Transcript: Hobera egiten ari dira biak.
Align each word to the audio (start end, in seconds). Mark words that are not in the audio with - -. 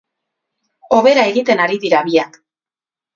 Hobera 0.97 1.25
egiten 1.31 1.61
ari 1.65 1.77
dira 1.83 1.99
biak. 2.09 2.41